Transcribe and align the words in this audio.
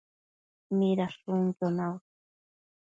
Midashunquio 0.77 1.67
naush? 1.77 2.05